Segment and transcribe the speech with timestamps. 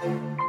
[0.00, 0.39] Hola,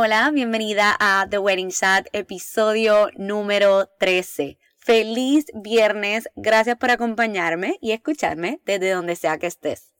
[0.00, 4.56] hola, bienvenida a The Wedding Chat, episodio número 13.
[4.78, 9.92] Feliz viernes, gracias por acompañarme y escucharme desde donde sea que estés.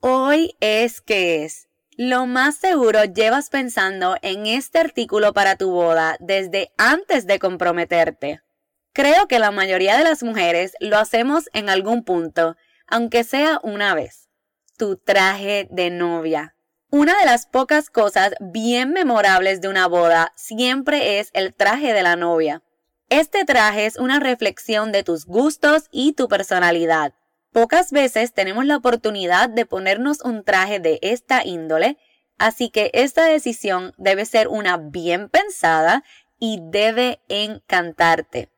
[0.00, 1.68] Hoy es que es.
[1.96, 8.42] Lo más seguro llevas pensando en este artículo para tu boda desde antes de comprometerte.
[8.92, 12.54] Creo que la mayoría de las mujeres lo hacemos en algún punto,
[12.86, 14.28] aunque sea una vez.
[14.76, 16.54] Tu traje de novia.
[16.94, 22.02] Una de las pocas cosas bien memorables de una boda siempre es el traje de
[22.02, 22.62] la novia.
[23.08, 27.14] Este traje es una reflexión de tus gustos y tu personalidad.
[27.50, 31.96] Pocas veces tenemos la oportunidad de ponernos un traje de esta índole,
[32.36, 36.04] así que esta decisión debe ser una bien pensada
[36.38, 38.50] y debe encantarte.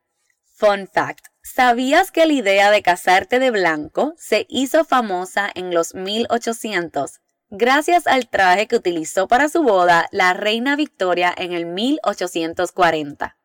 [0.57, 1.27] Fun fact.
[1.41, 7.21] ¿Sabías que la idea de casarte de blanco se hizo famosa en los 1800?
[7.57, 13.37] Gracias al traje que utilizó para su boda la reina Victoria en el 1840.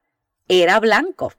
[0.47, 1.33] Era blanco.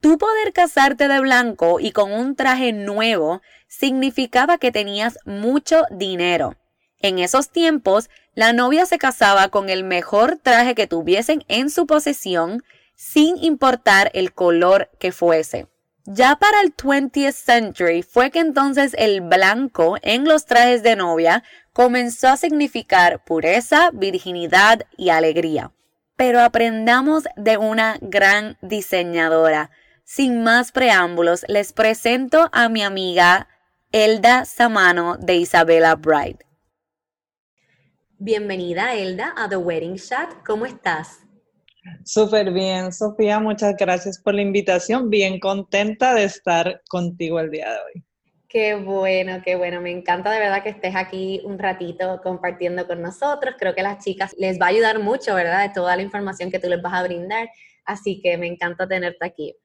[0.00, 6.56] Tu poder casarte de blanco y con un traje nuevo significaba que tenías mucho dinero.
[6.98, 11.86] En esos tiempos, la novia se casaba con el mejor traje que tuviesen en su
[11.86, 12.62] posesión,
[12.94, 15.71] sin importar el color que fuese.
[16.04, 21.44] Ya para el 20th century fue que entonces el blanco en los trajes de novia
[21.72, 25.70] comenzó a significar pureza, virginidad y alegría.
[26.16, 29.70] Pero aprendamos de una gran diseñadora.
[30.02, 33.48] Sin más preámbulos, les presento a mi amiga
[33.92, 36.44] Elda Samano de Isabella Bride.
[38.18, 40.44] Bienvenida, Elda, a The Wedding Chat.
[40.44, 41.21] ¿Cómo estás?
[42.04, 43.40] Súper bien, Sofía.
[43.40, 45.10] Muchas gracias por la invitación.
[45.10, 48.04] Bien contenta de estar contigo el día de hoy.
[48.48, 49.80] Qué bueno, qué bueno.
[49.80, 53.54] Me encanta de verdad que estés aquí un ratito compartiendo con nosotros.
[53.58, 55.66] Creo que a las chicas les va a ayudar mucho, ¿verdad?
[55.66, 57.48] De toda la información que tú les vas a brindar.
[57.84, 59.56] Así que me encanta tenerte aquí.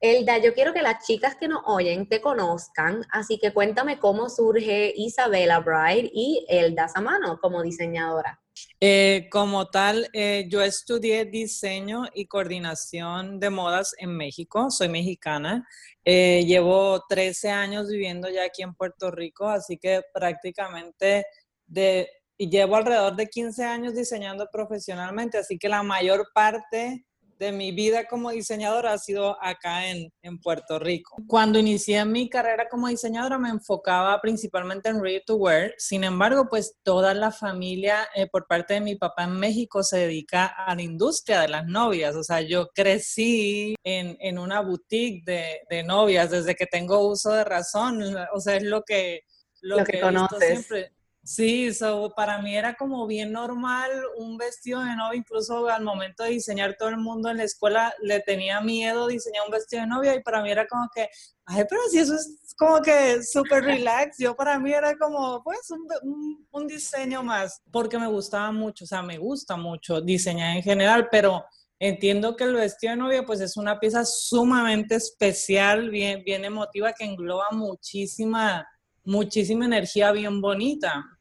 [0.00, 4.28] Elda, yo quiero que las chicas que nos oyen te conozcan, así que cuéntame cómo
[4.28, 8.40] surge Isabella Bride y Elda Samano como diseñadora.
[8.80, 15.66] Eh, como tal, eh, yo estudié diseño y coordinación de modas en México, soy mexicana,
[16.04, 21.24] eh, llevo 13 años viviendo ya aquí en Puerto Rico, así que prácticamente
[21.66, 27.04] de, y llevo alrededor de 15 años diseñando profesionalmente, así que la mayor parte
[27.38, 31.16] de mi vida como diseñadora ha sido acá en, en, Puerto Rico.
[31.26, 36.48] Cuando inicié mi carrera como diseñadora me enfocaba principalmente en ready to wear, sin embargo,
[36.48, 40.74] pues toda la familia eh, por parte de mi papá en México se dedica a
[40.74, 45.82] la industria de las novias, o sea, yo crecí en, en una boutique de, de,
[45.82, 49.22] novias desde que tengo uso de razón, o sea, es lo que...
[49.60, 50.66] Lo, que, conoces.
[50.66, 50.92] Siempre.
[51.28, 51.68] Sí,
[52.16, 56.76] para mí era como bien normal un vestido de novia, incluso al momento de diseñar
[56.78, 60.22] todo el mundo en la escuela le tenía miedo diseñar un vestido de novia y
[60.22, 61.10] para mí era como que,
[61.44, 65.70] ay, pero si eso es como que súper relax, yo para mí era como, pues,
[66.02, 70.62] un, un, diseño más, porque me gustaba mucho, o sea, me gusta mucho diseñar en
[70.62, 71.44] general, pero
[71.78, 76.94] entiendo que el vestido de novia pues es una pieza sumamente especial, bien, bien emotiva,
[76.94, 78.66] que engloba muchísima
[79.08, 81.17] muchísima energía bien bonita.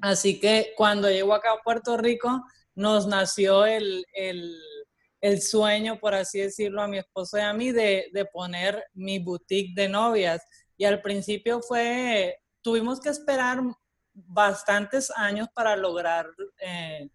[0.00, 2.42] Así que cuando llego acá a Puerto Rico,
[2.74, 4.04] nos nació el,
[5.40, 9.88] sueño, por así decirlo, a mi esposo y a mí de, poner mi boutique de
[9.88, 10.42] novias.
[10.76, 13.60] Y al principio fue, tuvimos que esperar
[14.12, 16.26] bastantes años para lograr
[16.58, 17.08] eh,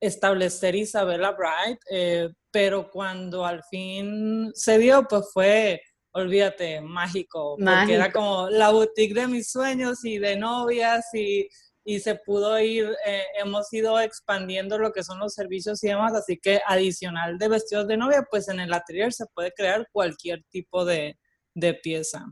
[0.00, 5.80] establecer Isabella Bright, eh, pero cuando al fin se dio, pues fue
[6.14, 11.48] olvídate, mágico, porque era como la boutique de mis sueños y de novias y,
[11.84, 16.14] y se pudo ir, eh, hemos ido expandiendo lo que son los servicios y demás,
[16.14, 20.44] así que adicional de vestidos de novia, pues en el atelier se puede crear cualquier
[20.50, 21.18] tipo de,
[21.54, 22.24] de pieza.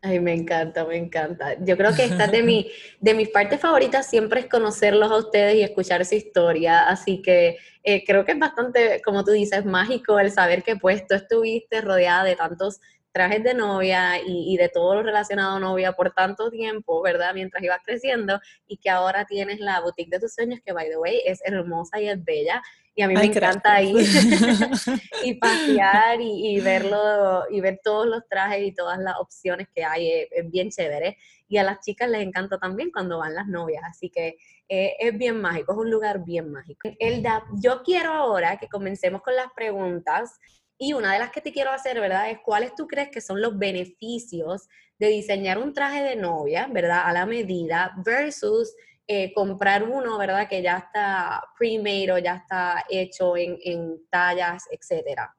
[0.00, 1.56] Ay, me encanta, me encanta.
[1.64, 2.70] Yo creo que esta de, mi,
[3.00, 6.88] de mis partes favoritas siempre es conocerlos a ustedes y escuchar su historia.
[6.88, 11.04] Así que eh, creo que es bastante, como tú dices, mágico el saber que pues
[11.06, 12.80] tú estuviste rodeada de tantos
[13.12, 17.34] trajes de novia y, de todo lo relacionado a novia por tanto tiempo, ¿verdad?
[17.34, 20.98] Mientras ibas creciendo y que ahora tienes la boutique de tus sueños que, by the
[20.98, 22.62] way, es hermosa y es bella.
[22.94, 23.96] Y a mí me encanta ir
[25.24, 30.26] y pasear y, verlo y ver todos los trajes y todas las opciones que hay.
[30.30, 31.16] Es, bien chévere.
[31.46, 33.84] Y a las chicas les encanta también cuando van las novias.
[33.88, 34.36] Así que
[34.68, 36.90] eh, es bien mágico, es un lugar bien mágico.
[36.98, 40.38] Elda, yo quiero ahora que comencemos con las preguntas.
[40.78, 42.30] Y una de las que te quiero hacer, ¿verdad?
[42.30, 47.02] Es cuáles tú crees que son los beneficios de diseñar un traje de novia, ¿verdad?
[47.04, 48.74] A la medida versus
[49.06, 50.48] eh, comprar uno, ¿verdad?
[50.48, 55.34] Que ya está pre-made o ya está hecho en, en tallas, etcétera.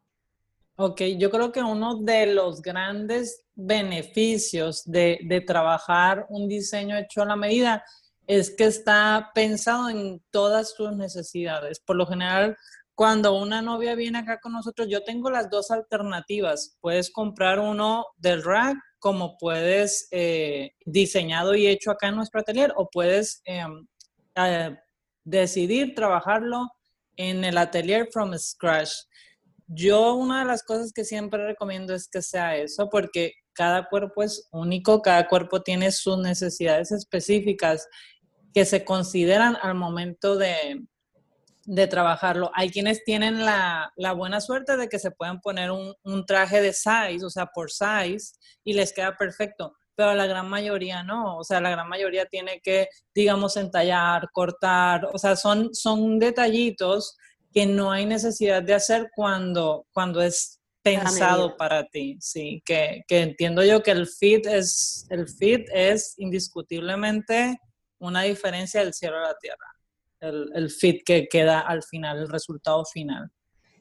[0.75, 7.21] Ok, yo creo que uno de los grandes beneficios de, de, trabajar un diseño hecho
[7.21, 7.83] a la medida
[8.25, 11.79] es que está pensado en todas tus necesidades.
[11.79, 12.57] Por lo general,
[12.99, 16.77] cuando una novia viene acá con nosotros, yo tengo las dos alternativas.
[16.81, 22.73] Puedes comprar uno del rack, como puedes eh, diseñado y hecho acá en nuestro atelier,
[22.75, 23.87] o puedes em,
[24.35, 24.75] eh,
[25.23, 26.67] decidir trabajarlo
[27.15, 28.91] en el atelier from scratch.
[29.67, 34.23] Yo una de las cosas que siempre recomiendo es que sea eso, porque cada cuerpo
[34.23, 37.87] es único, cada cuerpo tiene sus necesidades específicas
[38.53, 40.85] que se consideran al momento de,
[41.69, 42.49] de trabajarlo.
[42.55, 47.23] Hay quienes tienen la, buena suerte de que se pueden poner un, traje de size,
[47.23, 48.33] o sea, por size,
[48.63, 52.59] y les queda perfecto, pero la gran mayoría no, o sea, la gran mayoría tiene
[52.63, 57.15] que, digamos, entallar, cortar, o sea, son, son detallitos
[57.53, 63.21] que no hay necesidad de hacer cuando, cuando es pensado para ti, sí, que, que
[63.21, 67.59] entiendo yo que el fit es, el fit es indiscutiblemente
[67.99, 69.78] una diferencia del cielo a la tierra
[70.21, 73.31] el, fit que queda al final, el resultado final.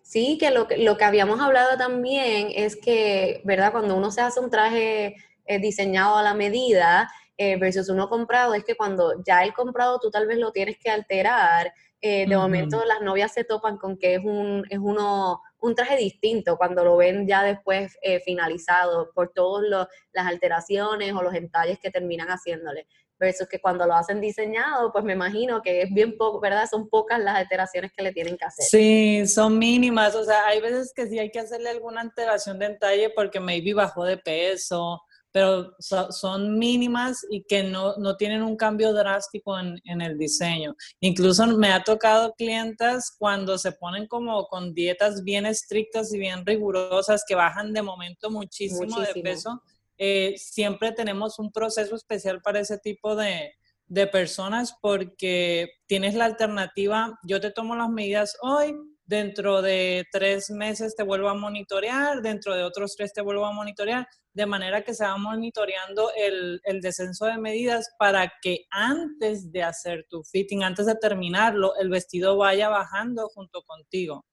[0.02, 3.72] Sí, que lo, lo, que habíamos hablado también es que, ¿verdad?
[3.72, 8.54] Cuando uno se hace un traje eh, diseñado a la medida eh, versus uno comprado,
[8.54, 12.36] es que cuando ya el comprado tú tal vez lo tienes que alterar, eh, de
[12.36, 16.84] momento las novias se topan con que es un, es uno, un traje distinto cuando
[16.84, 22.86] lo ven ya después finalizado por todas las alteraciones o los entalles que terminan haciéndole
[23.18, 26.68] versus que cuando lo hacen diseñado, pues me imagino que es bien poco, ¿verdad?
[26.70, 28.64] Son pocas las alteraciones que le tienen que hacer.
[28.64, 32.66] Sí, son mínimas, o sea, hay veces que sí hay que hacerle alguna alteración de
[32.66, 38.56] entalle porque maybe bajó de peso, pero son mínimas y que no, no tienen un
[38.56, 40.74] cambio drástico en, en, el diseño.
[41.00, 46.46] Incluso me ha tocado clientas cuando se ponen como con dietas bien estrictas y bien
[46.46, 49.00] rigurosas que bajan de momento muchísimo.
[49.00, 49.62] de peso
[49.98, 53.52] eh, siempre tenemos un proceso especial para ese tipo de,
[53.88, 58.74] de personas porque tienes la alternativa, yo te tomo las medidas hoy,
[59.06, 63.52] dentro de tres meses te vuelvo a monitorear, dentro de otros tres te vuelvo a
[63.52, 69.50] monitorear, de manera que se va monitoreando el, el, descenso de medidas para que antes
[69.50, 74.27] de hacer tu fitting, antes de terminarlo, el vestido vaya bajando junto contigo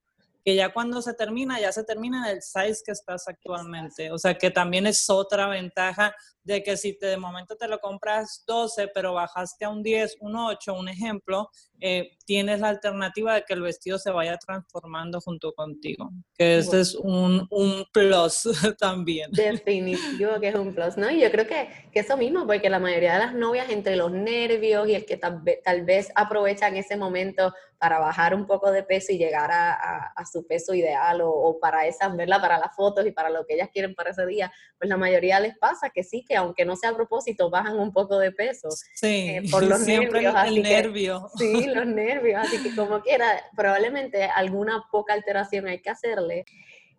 [0.45, 4.11] que ya cuando se termina, ya se termina en el size que estás actualmente.
[4.11, 7.79] O sea, que también es otra ventaja de que si te, de momento te lo
[7.79, 11.49] compras 12, pero bajaste a un 10, un 8, un ejemplo,
[11.81, 16.11] eh, tienes la alternativa de que el vestido se vaya transformando junto contigo.
[16.37, 18.43] Que ese es un, un, plus
[18.79, 19.31] también.
[19.31, 21.09] Definitivo que es un plus, ¿no?
[21.09, 24.11] Y yo creo que, que, eso mismo, porque la mayoría de las novias entre los
[24.11, 28.83] nervios y el que tal, tal vez aprovechan ese momento para bajar un poco de
[28.83, 29.73] peso y llegar a,
[30.15, 33.45] a, su peso ideal o, o, para esas, verla para las fotos y para lo
[33.45, 36.65] que ellas quieren para ese día, pues la mayoría les pasa que sí, que aunque
[36.65, 38.69] no sea a propósito, bajan un poco de peso.
[38.95, 40.45] Sí, eh, por los siempre nervios.
[40.45, 41.29] El, nervio.
[41.37, 42.41] sí, los nervios.
[42.45, 46.45] Así que como quiera, probablemente alguna poca alteración hay que hacerle.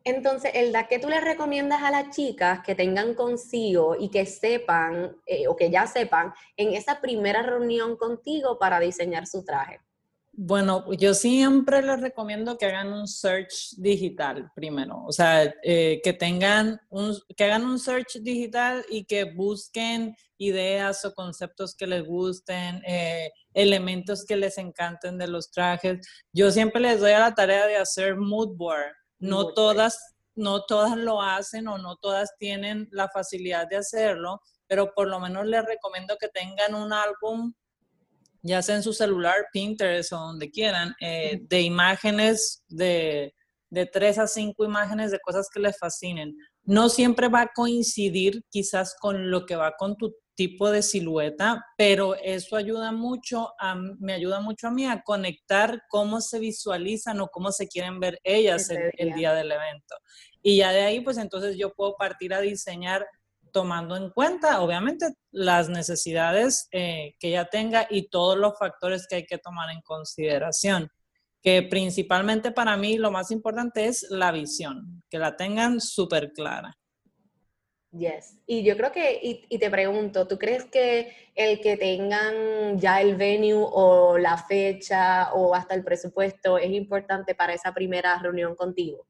[0.05, 5.17] Entonces, Elda, ¿qué tú le recomiendas a las chicas que tengan consigo y que sepan,
[5.27, 9.81] eh, o que ya sepan, en esa primera reunión contigo para diseñar su traje?
[10.39, 16.13] Bueno, yo siempre les recomiendo que hagan un search digital primero, o sea, eh, que
[16.13, 22.05] tengan un, que hagan un search digital y que busquen ideas o conceptos que les
[22.05, 26.07] gusten, eh, elementos que les encanten de los trajes.
[26.35, 28.93] Yo siempre les doy a la tarea de hacer mood board.
[29.19, 29.99] No todas
[30.35, 35.19] no todas lo hacen o no todas tienen la facilidad de hacerlo, pero por lo
[35.19, 37.55] menos les recomiendo que tengan un álbum,
[38.47, 43.35] ya sea en su celular, Pinterest o donde quieran, eh, de imágenes, de,
[43.71, 46.37] de tres a cinco imágenes de cosas que les fascinen.
[46.63, 51.65] No siempre va a coincidir quizás con lo que va con tu tipo de silueta,
[51.79, 57.21] pero eso ayuda mucho, a, me ayuda mucho a mí a conectar cómo se visualizan
[57.21, 59.97] o cómo se quieren ver ellas el, el, día del evento.
[60.43, 63.07] Y ya de ahí, pues entonces yo puedo partir a diseñar
[63.57, 69.15] tomando en cuenta, obviamente, las necesidades eh, que ella tenga y todos los factores que
[69.15, 70.91] hay que tomar en consideración.
[71.43, 76.77] Que principalmente para mí lo más importante es la visión, que la tengan súper clara.
[77.93, 78.37] Yes.
[78.47, 83.17] Y yo creo que, y, te pregunto, ¿tú crees que el que tengan ya el
[83.17, 89.07] venue o la fecha o hasta el presupuesto es importante para esa primera reunión contigo?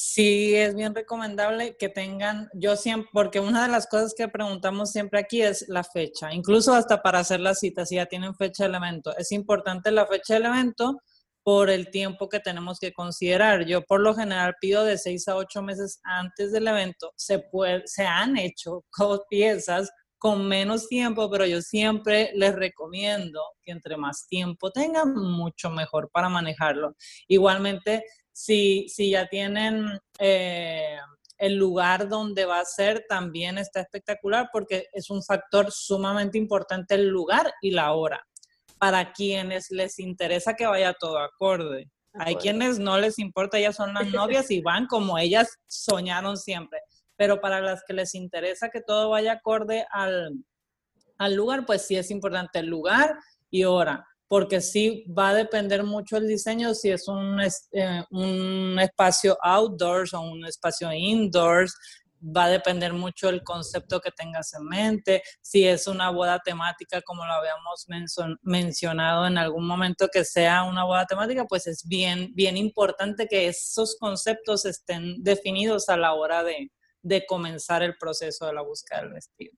[0.00, 4.92] Sí, es bien recomendable que tengan, yo siempre, porque una de las cosas que preguntamos
[4.92, 8.62] siempre aquí es la fecha, incluso hasta para hacer la cita, si ya tienen fecha
[8.62, 9.16] del evento.
[9.16, 10.98] Es importante la fecha del evento
[11.42, 13.66] por el tiempo que tenemos que considerar.
[13.66, 17.12] Yo por lo general pido de seis a ocho meses antes del evento.
[17.16, 17.42] Se
[18.06, 18.84] han hecho
[19.28, 25.70] piezas con menos tiempo, pero yo siempre les recomiendo que entre más tiempo tengan, mucho
[25.70, 26.94] mejor para manejarlo.
[27.26, 28.04] Igualmente,
[28.38, 30.96] si, si ya tienen eh,
[31.38, 36.94] el lugar donde va a ser, también está espectacular porque es un factor sumamente importante
[36.94, 38.24] el lugar y la hora
[38.78, 41.90] para quienes les interesa que vaya todo acorde.
[42.12, 46.78] Hay quienes no les importa, ellas son las novias y van como ellas soñaron siempre.
[47.16, 50.32] Pero para las que les interesa que todo vaya acorde al,
[51.18, 53.18] al lugar, pues sí es importante el lugar
[53.50, 58.78] y hora, porque sí va a depender mucho el diseño si es un, eh, un
[58.78, 61.74] espacio outdoors o un espacio indoors,
[62.20, 67.00] va a depender mucho del concepto que tengas en mente, si es una boda temática
[67.02, 67.86] como lo habíamos
[68.42, 73.48] mencionado en algún momento que sea una boda temática, pues es bien, bien importante que
[73.48, 79.02] esos conceptos estén definidos a la hora de, de comenzar el proceso de la búsqueda
[79.02, 79.56] del vestido.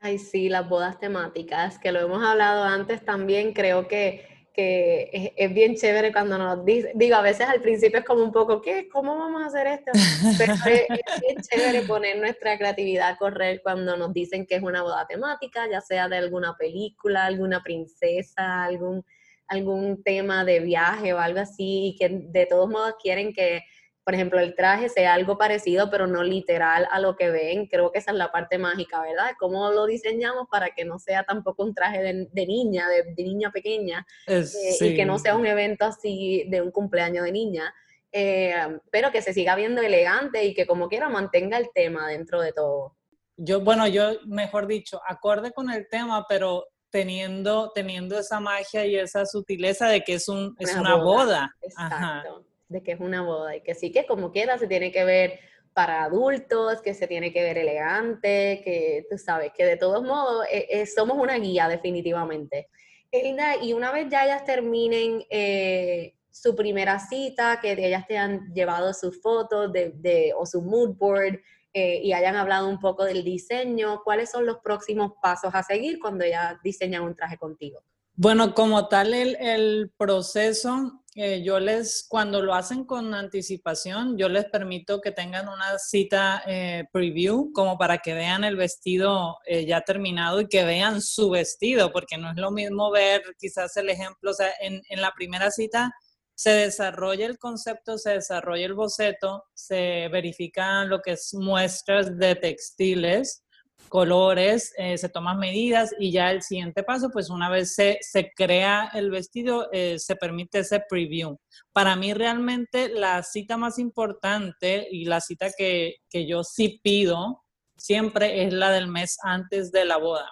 [0.00, 5.52] Ay, sí, las bodas temáticas, que lo hemos hablado antes también, creo que que es,
[5.52, 8.88] bien chévere cuando nos dice, digo, a veces al principio es como un poco, ¿qué?
[8.88, 9.92] ¿Cómo vamos a hacer esto?
[10.38, 14.82] Pero es, bien chévere poner nuestra creatividad a correr cuando nos dicen que es una
[14.82, 19.04] boda temática, ya sea de alguna película, alguna princesa, algún,
[19.46, 23.60] algún tema de viaje o algo así, y que de todos modos quieren que
[24.06, 27.66] por ejemplo, el traje sea algo parecido, pero no literal a lo que ven.
[27.66, 29.32] Creo que esa es la parte mágica, ¿verdad?
[29.36, 32.00] Cómo lo diseñamos para que no sea tampoco un traje
[32.32, 34.44] de, niña, de, niña pequeña, eh,
[34.80, 37.74] y que no sea un evento así de un cumpleaños de niña,
[38.12, 42.40] eh, pero que se siga viendo elegante y que como quiera mantenga el tema dentro
[42.40, 42.94] de todo.
[43.36, 48.94] Yo, bueno, yo, mejor dicho, acorde con el tema, pero teniendo, teniendo esa magia y
[48.94, 51.52] esa sutileza de que es, un, es una, boda.
[51.60, 55.04] Exacto de que es una boda y que sí que como quiera se tiene que
[55.04, 55.38] ver
[55.76, 60.46] para adultos, que se tiene que ver elegante, que tú sabes, que de todos modos
[60.50, 62.70] eh, eh, somos una guía definitivamente.
[63.10, 68.54] Elina, y una vez ya ellas terminen eh, su primera cita, que ellas te han
[68.54, 71.40] llevado sus fotos de, o su mood board
[71.74, 76.24] y hayan hablado un poco del diseño, ¿cuáles son los próximos pasos a seguir cuando
[76.24, 77.82] ellas diseñan un traje contigo?
[78.14, 84.28] Bueno, como tal el, el proceso eh, yo les, cuando lo hacen con anticipación, yo
[84.28, 89.64] les permito que tengan una cita eh, preview como para que vean el vestido eh,
[89.64, 93.88] ya terminado y que vean su vestido, porque no es lo mismo ver quizás el
[93.88, 95.90] ejemplo, o sea, en, en la primera cita
[96.34, 102.34] se desarrolla el concepto, se desarrolla el boceto, se verifican lo que es muestras de
[102.34, 103.42] textiles,
[103.88, 108.32] colores, eh, se toman medidas y ya el siguiente paso, pues una vez se, se
[108.34, 111.38] crea el vestido, eh, se permite ese preview.
[111.72, 117.44] Para mí realmente la cita más importante y la cita que, que yo sí pido
[117.76, 120.30] siempre es la del mes antes de la boda.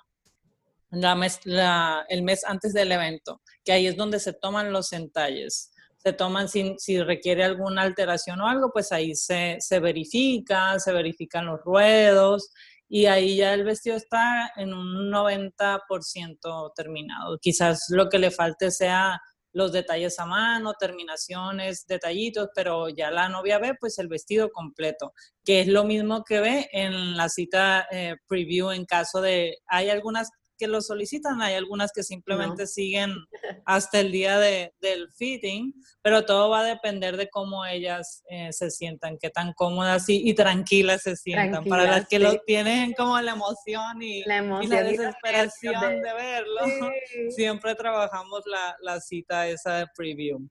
[0.91, 4.93] La mes, la, el mes antes del evento, que ahí es donde se toman los
[4.93, 10.79] entalles se toman si, si, requiere alguna alteración o algo, pues ahí se, se verifica,
[10.79, 12.51] se verifican los ruedos
[12.95, 17.39] y ahí ya el vestido está en un 90% terminado.
[17.41, 19.21] Quizás lo que le falte sea
[19.53, 25.13] los detalles a mano, terminaciones, detallitos, pero ya la novia ve pues el vestido completo,
[25.45, 29.91] que es lo mismo que ve en la cita eh, preview en caso de, hay
[29.91, 30.31] algunas
[30.65, 33.13] que lo solicitan, hay algunas que simplemente siguen
[33.67, 38.51] hasta el día de, del fitting, pero todo va a depender de cómo ellas eh,
[38.51, 41.65] se sientan, qué tan cómodas y, tranquilas se sientan.
[41.65, 46.61] Para las que lo tienen como la emoción y la, desesperación de, verlo,
[47.37, 50.49] siempre trabajamos la, la cita esa de preview.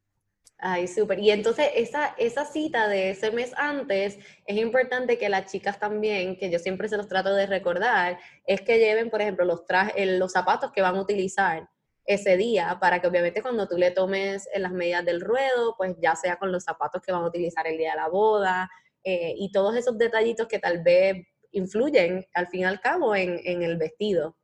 [0.65, 1.19] Ay, súper.
[1.19, 6.37] Y entonces esa, esa cita de ese mes antes, es importante que las chicas también,
[6.37, 10.07] que yo siempre se los trato de recordar, es que lleven, por ejemplo, los, trajes,
[10.17, 11.67] los zapatos que van a utilizar
[12.05, 16.15] ese día, para que obviamente cuando tú le tomes las medidas del ruedo, pues ya
[16.15, 18.69] sea con los zapatos que van a utilizar el día de la boda,
[19.03, 23.63] eh, y todos esos detallitos que tal vez influyen al fin y al cabo en
[23.63, 24.37] el vestido.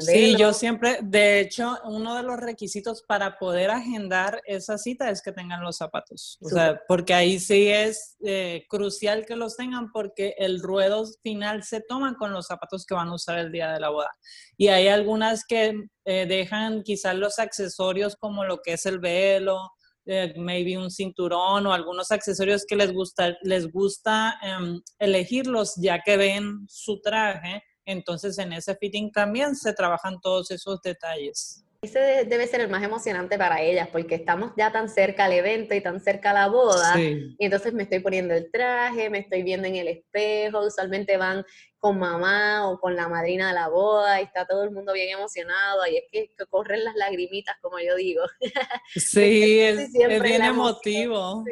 [0.00, 5.20] Sí, yo siempre, de hecho, uno de los requisitos para poder agendar esa cita es
[5.20, 6.38] que tengan los zapatos.
[6.40, 11.64] O sea, porque ahí sí es eh, crucial que los tengan porque el ruedo final
[11.64, 14.10] se toma con los zapatos que van a usar el día de la boda.
[14.56, 15.74] Y hay algunas que
[16.06, 19.70] eh, dejan quizás los accesorios como lo que es el velo,
[20.06, 26.00] eh, maybe un cinturón o algunos accesorios que les gusta, les gusta em, elegirlos ya
[26.02, 31.63] que ven su traje entonces en ese fitting también se trabajan todos esos detalles.
[31.84, 35.74] Ese debe ser el más emocionante para ellas, porque estamos ya tan cerca al evento
[35.74, 39.42] y tan cerca a la boda, y entonces me estoy poniendo el traje, me estoy
[39.42, 41.44] viendo en el espejo, usualmente van
[41.84, 45.10] con mamá o con la madrina de la boda y está todo el mundo bien
[45.10, 48.22] emocionado y es que, corren las lagrimitas, como yo digo.
[48.94, 51.44] Sí, es, bien emotivo,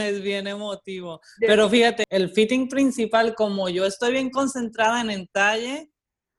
[0.00, 1.20] es bien emotivo.
[1.38, 5.90] Pero fíjate, el fitting principal, como yo estoy bien concentrada en el talle,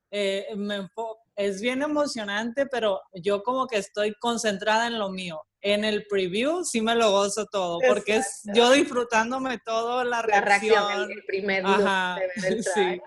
[0.10, 5.44] eh, me enfoco es bien emocionante, pero yo como que estoy concentrada en lo mío.
[5.62, 11.12] En el preview sí me lo gozo todo, porque es yo disfrutándome todo la, reacción.
[11.12, 12.20] el, primer Ajá,
[12.76, 13.02] sí.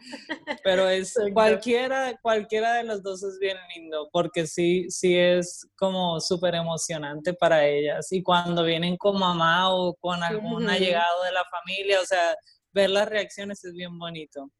[0.62, 6.20] Pero es cualquiera, cualquiera de los dos es bien lindo, porque sí, sí es como
[6.20, 8.12] súper emocionante para ellas.
[8.12, 12.36] Y cuando vienen con mamá o con algún allegado de la familia, o sea,
[12.72, 14.50] ver las reacciones es bien bonito.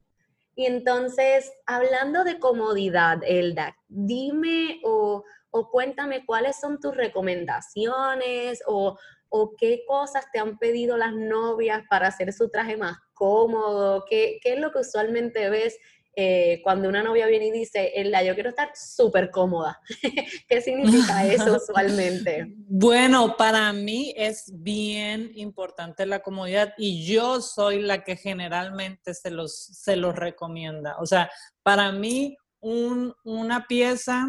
[0.61, 5.25] Y entonces, hablando de comodidad, Elda, dime o,
[5.71, 8.99] cuéntame cuáles son tus recomendaciones o,
[9.31, 14.39] o, qué cosas te han pedido las novias para hacer su traje más cómodo, qué,
[14.43, 15.79] qué es lo que usualmente ves
[16.17, 19.81] eh, cuando una novia viene y dice, la yo quiero estar súper cómoda.
[20.49, 22.47] ¿Qué significa eso usualmente?
[22.57, 29.31] Bueno, para mí es bien importante la comodidad y yo soy la que generalmente se
[29.31, 30.97] los, se los recomienda.
[30.99, 31.31] O sea,
[31.63, 34.27] para mí una pieza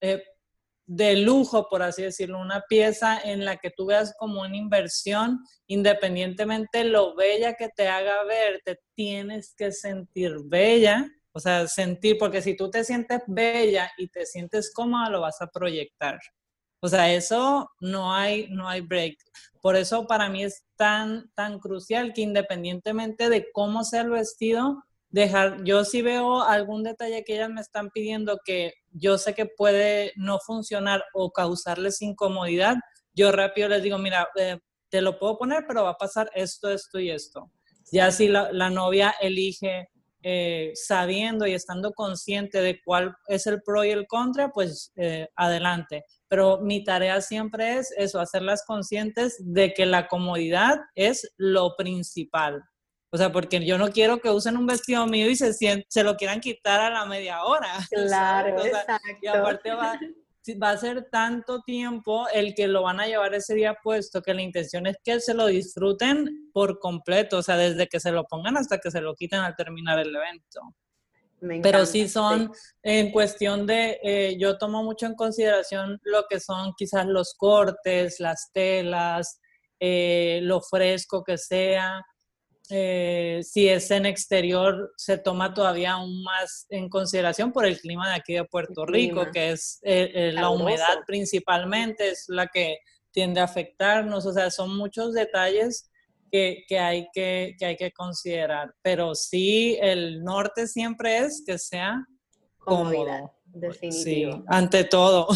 [0.00, 0.22] eh,
[0.86, 5.40] de lujo, por así decirlo, una pieza en la que tú veas como una inversión,
[5.66, 12.16] independientemente lo bella que te haga ver, te tienes que sentir bella, o sea, sentir,
[12.18, 16.18] porque si tú te sientes bella y te sientes cómoda, lo vas a proyectar.
[16.80, 19.16] O sea, eso no hay, no hay break.
[19.62, 24.84] Por eso para mí es tan, tan crucial que independientemente de cómo sea el vestido,
[25.08, 29.46] dejar, yo si veo algún detalle que ellas me están pidiendo que yo sé que
[29.46, 32.76] puede no funcionar o causarles incomodidad,
[33.12, 36.70] yo rápido les digo, mira, eh, te lo puedo poner, pero va a pasar esto,
[36.70, 37.50] esto y esto.
[37.92, 39.88] Ya si la, novia elige
[40.22, 45.28] eh, sabiendo y estando consciente de cuál es el pro y el contra, pues eh,
[45.36, 46.04] adelante.
[46.28, 52.62] Pero mi tarea siempre es eso, hacerlas conscientes de que la comodidad es lo principal.
[53.14, 56.16] O sea, porque yo no quiero que usen un vestido mío y se, se lo
[56.16, 57.68] quieran quitar a la media hora.
[57.88, 59.08] Claro, exacto.
[59.22, 60.00] Y aparte va,
[60.60, 64.34] va a ser tanto tiempo el que lo van a llevar ese día puesto que
[64.34, 68.24] la intención es que se lo disfruten por completo, o sea, desde que se lo
[68.24, 70.74] pongan hasta que se lo quiten al terminar el evento.
[71.62, 72.50] Pero sí son
[72.82, 78.18] en cuestión de, eh, yo tomo mucho en consideración lo que son quizás los cortes,
[78.18, 79.38] las telas,
[79.78, 82.04] eh, lo fresco que sea.
[82.70, 88.08] Eh, si es en exterior, se toma todavía aún más en consideración por el clima
[88.08, 92.78] de aquí de Puerto Rico, que es eh, eh, la humedad principalmente, es la que
[93.10, 94.24] tiende a afectarnos.
[94.24, 95.90] O sea, son muchos detalles
[96.32, 98.74] que, que, hay, que, que hay que considerar.
[98.82, 102.06] Pero sí, el norte siempre es que sea
[102.58, 103.33] cómodo.
[103.54, 104.32] Definitivo.
[104.32, 105.28] Sí, ante todo.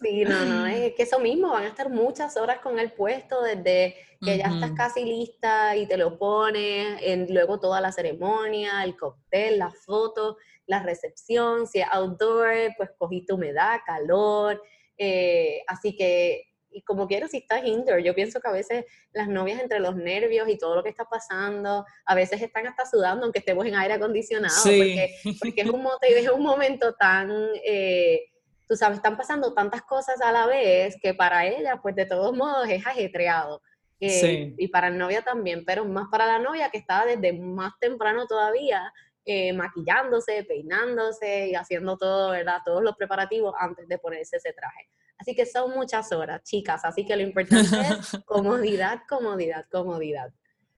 [0.00, 3.42] Sí, no, no, es que eso mismo, van a estar muchas horas con el puesto
[3.42, 8.84] desde que ya estás casi lista y te lo pones, en, luego toda la ceremonia,
[8.84, 14.62] el cóctel, la foto, la recepción, si es outdoor, pues cogiste humedad, calor,
[14.96, 19.28] eh, así que y como quiero, si estás indoor, yo pienso que a veces las
[19.28, 23.24] novias entre los nervios y todo lo que está pasando, a veces están hasta sudando
[23.24, 27.30] aunque estemos en aire acondicionado, porque, porque es, un, es un momento tan,
[27.64, 28.20] eh,
[28.68, 32.36] tú sabes, están pasando tantas cosas a la vez que para ella, pues de todos
[32.36, 33.62] modos es ajetreado.
[33.98, 37.72] Eh, y para el novia también, pero más para la novia que estaba desde más
[37.80, 38.92] temprano todavía
[39.28, 42.58] eh, maquillándose, peinándose y haciendo todo, ¿verdad?
[42.64, 44.88] Todos los preparativos antes de ponerse ese traje.
[45.18, 46.84] Así que son muchas horas, chicas.
[46.84, 50.32] Así que lo importante es comodidad, comodidad, comodidad.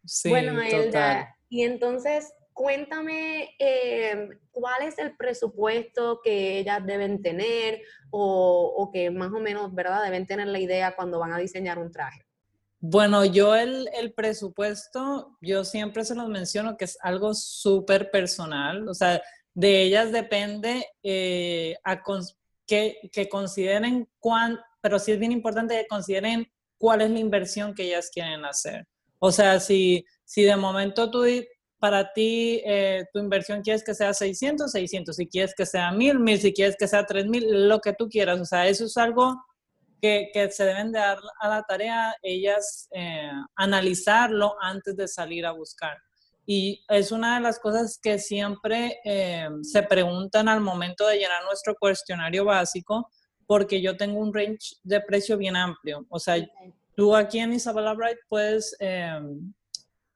[0.05, 7.83] Sí, bueno, Elda, y entonces cuéntame eh, cuál es el presupuesto que ellas deben tener
[8.11, 10.03] o, o, que más o menos, ¿verdad?
[10.05, 12.28] Deben tener la idea cuando van a diseñar un traje.
[12.81, 18.89] Bueno, yo el, el presupuesto, yo siempre se los menciono que es algo súper personal,
[18.89, 19.21] o sea,
[19.59, 22.01] de ellas depende eh, a
[22.65, 27.83] que, consideren cuán, pero sí es bien importante que consideren cuál es la inversión que
[27.85, 28.87] ellas quieren hacer.
[29.19, 31.25] O sea, si, si de momento tú,
[31.81, 36.21] para ti, eh, tu inversión quieres que sea 600, 600, si quieres que sea 1000,
[36.21, 38.41] 1000, si quieres que sea 3000, lo que tú quieras.
[38.41, 39.43] O sea, eso es algo
[40.01, 45.47] que, que, se deben de dar a la tarea ellas eh, analizarlo antes de salir
[45.47, 45.97] a buscar.
[46.47, 51.45] Y es una de las cosas que siempre eh, se preguntan al momento de llenar
[51.45, 53.11] nuestro cuestionario básico,
[53.47, 56.07] porque yo tengo un range de precio bien amplio.
[56.09, 56.37] O sea,
[56.97, 59.21] tú aquí en Isabella Bright puedes eh,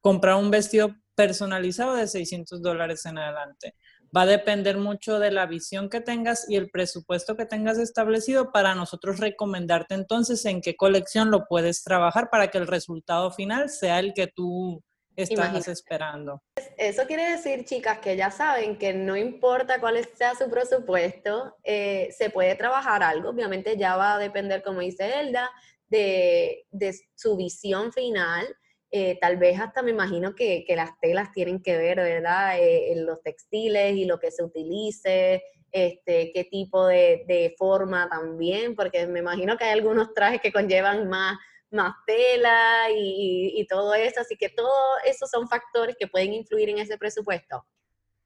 [0.00, 3.74] comprar un vestido personalizado de 600 dólares en adelante
[4.16, 8.52] va a depender mucho de la visión que tengas y el presupuesto que tengas establecido
[8.52, 13.70] para nosotros recomendarte entonces en qué colección lo puedes trabajar para que el resultado final
[13.70, 14.82] sea el que tú
[15.16, 16.42] estás esperando.
[16.76, 22.08] Eso quiere decir, chicas, que ya saben que no importa cuál sea su presupuesto, eh,
[22.16, 23.30] se puede trabajar algo.
[23.30, 25.50] Obviamente ya va a depender, como dice Elda,
[25.88, 28.46] de, de su visión final
[28.94, 32.58] eh, tal vez hasta me imagino que, que, las telas tienen que ver, ¿verdad?
[32.58, 38.06] Eh, en los textiles y lo que se utilice, este, qué tipo de, de, forma
[38.10, 41.38] también, porque me imagino que hay algunos trajes que conllevan más,
[41.70, 44.70] más tela y, y, todo eso, así que todos
[45.06, 47.64] esos son factores que pueden influir en ese presupuesto.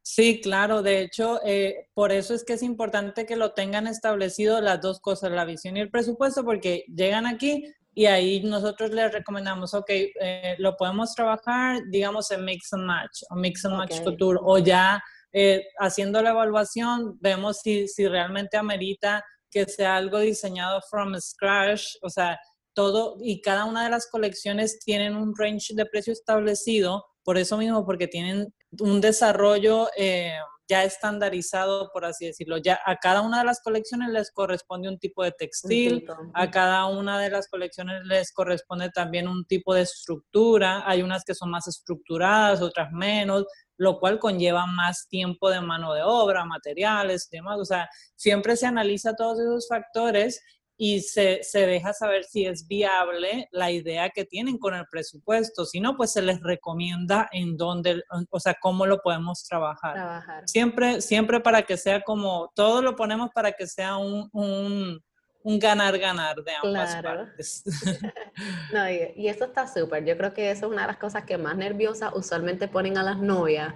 [0.02, 4.60] Sí, claro, de hecho, eh, por eso es que es importante que lo tengan establecido
[4.60, 9.10] las dos cosas, la visión y el presupuesto, porque llegan aquí, y ahí nosotros les
[9.10, 14.02] recomendamos, ok, eh, lo podemos trabajar, digamos, en Mix and Match o Mix and Match
[14.02, 20.18] Couture o ya eh, haciendo la evaluación, vemos si, si realmente amerita que sea algo
[20.18, 22.38] diseñado from scratch, o sea,
[22.74, 27.56] todo y cada una de las colecciones tienen un range de precio establecido, por eso
[27.56, 30.34] mismo, porque tienen un desarrollo eh,
[30.68, 32.58] ya estandarizado, por así decirlo.
[32.58, 36.86] Ya a cada una de las colecciones les corresponde un tipo de textil, a cada
[36.86, 40.82] una de las colecciones les corresponde también un tipo de estructura.
[40.86, 43.44] Hay unas que son más estructuradas, otras menos,
[43.76, 47.58] lo cual conlleva más tiempo de mano de obra, materiales, demás.
[47.60, 50.42] O sea, siempre se analiza todos esos factores
[50.78, 55.64] y se, se, deja saber si es viable la idea que tienen con el presupuesto.
[55.64, 59.94] Si no, pues se les recomienda en dónde, o sea, cómo lo podemos trabajar.
[59.94, 60.42] trabajar.
[60.46, 65.02] Siempre, siempre para que sea como, todo lo ponemos para que sea un, un,
[65.42, 67.64] un ganar-ganar de ambas partes.
[68.72, 70.04] no, y, y eso está súper.
[70.04, 73.02] Yo creo que eso es una de las cosas que más nerviosas usualmente ponen a
[73.02, 73.74] las novias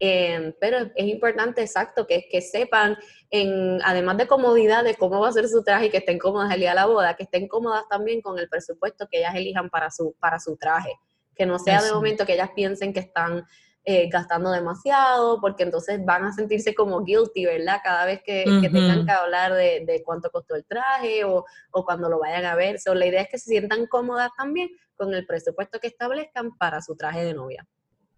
[0.00, 2.96] Em, pero es importante, exacto, que, que sepan,
[3.30, 6.52] en, además de comodidad de cómo va a ser su traje y que estén cómodas
[6.52, 9.70] el día de la boda, que estén cómodas también con el presupuesto que ellas elijan
[9.70, 10.92] para su, para su traje.
[11.34, 13.44] Que no sea de momento que ellas piensen que están
[13.84, 17.78] eh, gastando demasiado, porque entonces van a sentirse como guilty, ¿verdad?
[17.82, 22.08] Cada vez que, tengan que hablar de, de, cuánto costó el traje o, o, cuando
[22.08, 22.78] lo vayan a ver.
[22.78, 26.82] So, la idea es que se sientan cómodas también con el presupuesto que establezcan para
[26.82, 27.66] su traje de novia.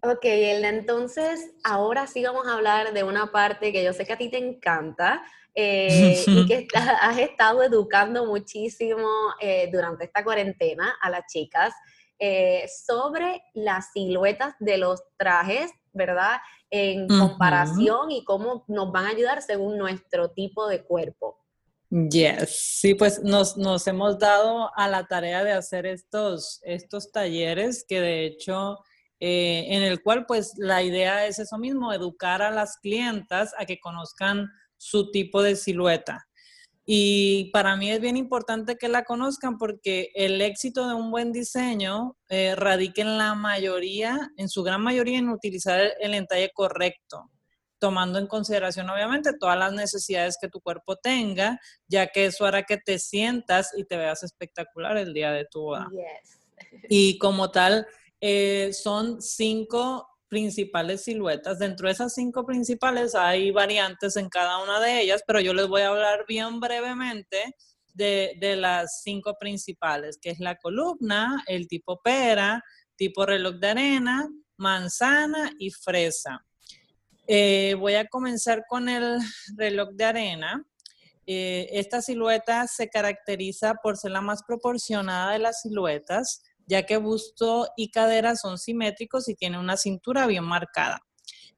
[0.02, 4.14] Ok, Elda, entonces ahora sí vamos a hablar de una parte que yo sé que
[4.14, 5.22] a ti te encanta
[5.54, 6.66] eh, y que
[7.02, 9.08] has estado educando muchísimo
[9.40, 11.74] eh, durante esta cuarentena a las chicas
[12.18, 16.38] eh, sobre las siluetas de los trajes, ¿verdad?
[16.70, 21.38] En comparación y cómo nos van a ayudar según nuestro tipo de cuerpo.
[21.90, 27.84] Yes, sí, pues nos, nos hemos dado a la tarea de hacer estos, estos talleres
[27.88, 28.78] que de hecho
[29.20, 33.66] eh, en el cual pues la idea es eso mismo, educar a las clientas a
[33.66, 36.26] que conozcan su tipo de silueta.
[36.87, 41.30] Y para mí es bien importante que la conozcan porque el éxito de un buen
[41.30, 47.30] diseño eh, radica en la mayoría, en su gran mayoría, en utilizar el entalle correcto.
[47.78, 52.64] tomando en consideración obviamente todas las necesidades que tu cuerpo tenga, ya que eso hará
[52.64, 55.88] que te sientas y te veas espectacular el día de tu boda.
[56.88, 57.87] Y como tal,
[58.20, 61.59] eh, son cinco principales siluetas.
[61.59, 65.66] Dentro de esas cinco principales hay variantes en cada una de ellas, pero yo les
[65.66, 67.56] voy a hablar bien brevemente
[67.94, 72.62] de, de las cinco principales, que es la columna, el tipo pera,
[72.96, 76.44] tipo reloj de arena, manzana y fresa.
[77.26, 79.18] Eh, voy a comenzar con el
[79.56, 80.64] reloj de arena.
[81.26, 86.98] Eh, esta silueta se caracteriza por ser la más proporcionada de las siluetas, ya que
[86.98, 91.00] busto y cadera son simétricos y tiene una cintura bien marcada,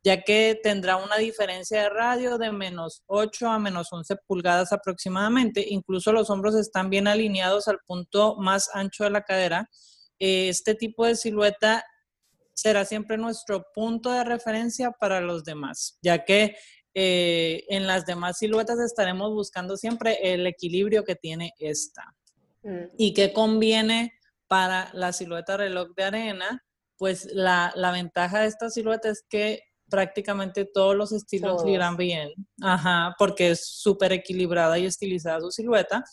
[0.02, 5.66] ya que tendrá una diferencia de radio de menos 8 a menos 11 pulgadas aproximadamente.
[5.68, 9.68] Incluso los hombros están bien alineados al punto más ancho de la cadera.
[10.18, 11.84] Este tipo de silueta
[12.54, 16.56] será siempre nuestro punto de referencia para los demás, ya que
[16.94, 22.14] eh, en las demás siluetas estaremos buscando siempre el equilibrio que tiene esta.
[22.62, 22.94] Mm.
[22.96, 24.14] Y que conviene
[24.52, 26.62] para la silueta reloj de arena,
[26.98, 32.28] pues la, ventaja de esta silueta es que prácticamente todos los estilos irán bien,
[32.60, 36.04] ajá, porque es súper equilibrada y estilizada su silueta.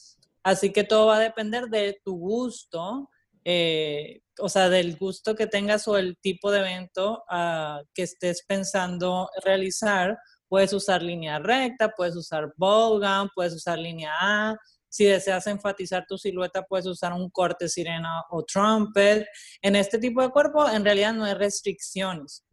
[0.42, 3.10] Así que todo va a depender de tu gusto,
[3.44, 8.46] eh, o sea, del gusto que tengas o el tipo de evento ah, que estés
[8.48, 10.18] pensando realizar.
[10.48, 13.02] Puedes usar línea recta, puedes usar ball
[13.36, 14.58] puedes usar línea A.
[14.90, 19.28] Si deseas enfatizar tu silueta, puedes usar un corte sirena o trumpet.
[19.62, 22.44] En este tipo de cuerpo, en realidad no hay restricciones.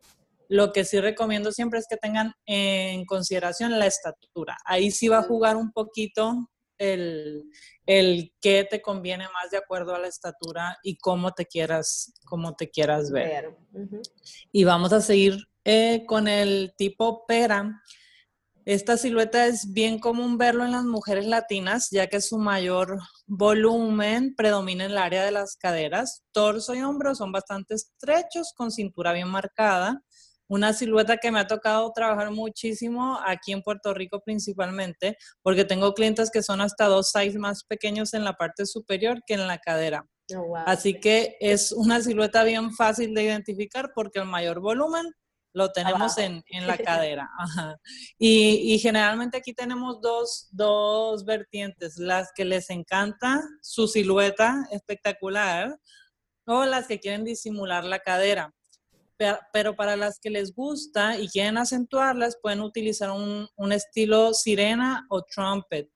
[0.49, 4.57] Lo que sí recomiendo siempre es que tengan en consideración la estatura.
[4.65, 7.45] Ahí sí va a jugar un poquito el,
[7.87, 12.55] el qué te conviene más de acuerdo a la estatura y cómo te quieras, cómo
[12.55, 13.57] te quieras ver.
[14.53, 17.83] Y vamos a seguir eh, con el tipo pera.
[18.67, 24.35] Esta silueta es bien común verlo en las mujeres latinas, ya que su mayor volumen
[24.37, 26.25] predomina en el área de las caderas.
[26.33, 30.03] Torso y hombros son bastante estrechos, con cintura bien marcada
[30.49, 35.95] una silueta que me ha tocado trabajar muchísimo aquí en Puerto Rico principalmente, porque tengo
[35.95, 39.59] clientes que son hasta dos sizes más pequeños en la parte superior que en la
[39.59, 40.07] cadera.
[40.37, 45.07] Oh, Así que es una silueta bien fácil de identificar porque el mayor volumen
[45.57, 47.31] lo tenemos en, la cadera.
[48.19, 55.75] Y, y, generalmente aquí tenemos dos, dos vertientes, las que les encanta su silueta espectacular
[56.45, 58.55] o las que quieren disimular la cadera
[59.53, 65.23] pero para las que les gusta y quieren acentuarlas, pueden utilizar un, estilo sirena o
[65.23, 65.89] trumpet.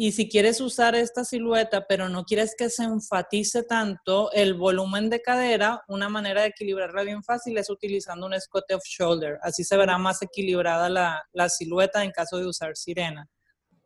[0.00, 5.10] Y si quieres usar esta silueta, pero no quieres que se enfatice tanto el volumen
[5.10, 9.40] de cadera, una manera de equilibrarla bien fácil es utilizando un escote off shoulder.
[9.42, 13.28] Así se verá más equilibrada la, la silueta en caso de usar sirena.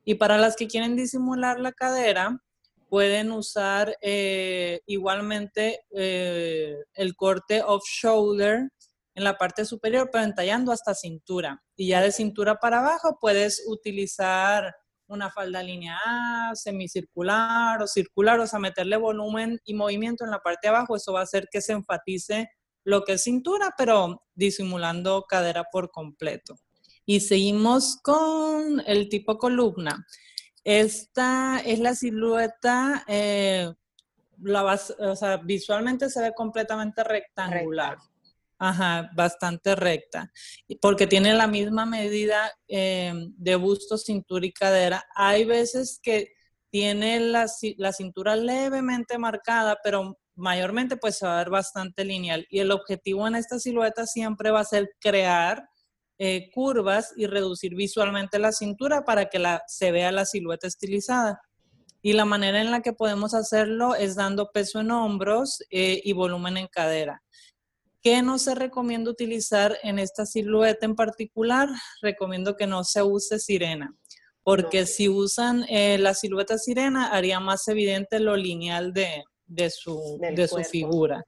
[0.05, 2.39] Y para las que quieren disimular la cadera,
[2.91, 8.69] pueden usar eh, igualmente eh, el corte off shoulder
[9.15, 11.63] en la parte superior, pero entallando hasta cintura.
[11.75, 14.75] Y ya de cintura para abajo puedes utilizar
[15.13, 20.69] una falda lineal, semicircular o circular, o sea, meterle volumen y movimiento en la parte
[20.69, 20.97] de abajo.
[20.97, 22.51] Eso va a hacer que se enfatice
[22.85, 26.57] lo que es cintura, pero disimulando cadera por completo.
[27.05, 30.07] Y seguimos con el tipo columna.
[30.65, 33.73] Esta es la silueta, eh,
[34.99, 37.99] o sea, visualmente se ve completamente rectangular.
[38.65, 40.31] Ajá, bastante recta.
[40.81, 45.05] Porque tiene la misma medida eh, de busto, cintura y cadera.
[45.17, 46.29] Hay veces que
[46.71, 47.47] tiene la,
[47.77, 52.47] la, cintura levemente marcada, pero mayormente pues se va a ver bastante lineal.
[52.51, 55.69] Y el objetivo en esta silueta siempre va a ser crear
[56.19, 61.41] eh, curvas y reducir visualmente la cintura para que la, se vea la silueta estilizada.
[62.01, 66.13] Y la manera en la que podemos hacerlo es dando peso en hombros eh, y
[66.13, 67.25] volumen en cadera.
[68.03, 71.69] ¿Qué no se recomienda utilizar en esta silueta en particular?
[72.01, 73.95] Recomiendo que no se use sirena,
[74.43, 80.19] porque si usan eh, la silueta sirena haría más evidente lo lineal de, de su,
[80.21, 81.25] de su figura.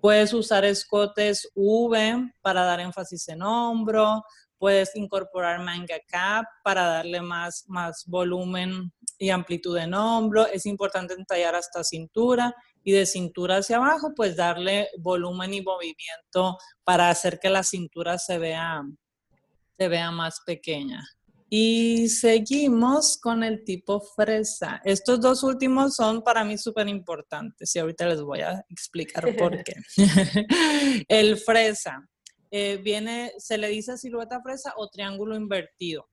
[0.00, 4.22] Puedes usar escotes V para dar énfasis en hombro,
[4.58, 10.46] puedes incorporar manga cap para darle más, más volumen y amplitud en hombro.
[10.46, 16.58] Es importante entallar hasta cintura y de cintura hacia abajo, pues darle volumen y movimiento
[16.84, 18.82] para hacer que la cintura se vea,
[19.78, 21.02] se vea más pequeña.
[21.54, 24.80] Y seguimos con el tipo fresa.
[24.86, 29.62] Estos dos últimos son para mí súper importantes y ahorita les voy a explicar por
[29.62, 29.74] qué.
[31.08, 32.08] el fresa.
[32.50, 36.08] eh, viene, se le dice silueta fresa o triángulo invertido.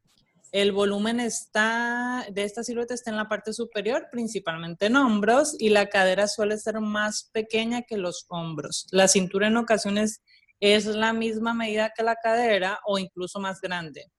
[0.52, 5.70] El volumen está, de esta silueta está en la parte superior, principalmente en hombros, y
[5.70, 8.88] la cadera suele ser más pequeña que los hombros.
[8.92, 10.22] La cintura en ocasiones
[10.60, 14.12] es la misma medida que la cadera o incluso más grande.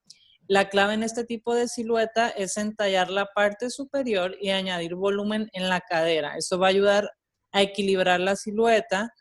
[0.47, 5.49] La clave en este tipo de silueta es entallar la parte superior y añadir volumen
[5.53, 6.37] en la cadera.
[6.37, 7.11] Eso va a ayudar
[7.53, 9.13] a equilibrar la silueta